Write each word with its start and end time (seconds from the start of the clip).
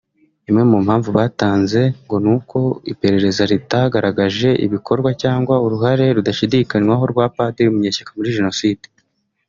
Imwe 0.49 0.63
mu 0.71 0.77
mpamvu 0.85 1.09
batanze 1.17 1.81
ngo 2.03 2.15
ni 2.23 2.29
uko 2.37 2.59
iperereza 2.91 3.43
ritagaragaje 3.51 4.49
ibikorwa 4.65 5.09
cyangwa 5.21 5.55
uruhare 5.65 6.05
rudashidikanywaho 6.15 7.03
rwa 7.11 7.25
Padiri 7.35 7.73
Munyeshyaka 7.75 8.11
muri 8.17 8.35
Jenoside 8.37 8.85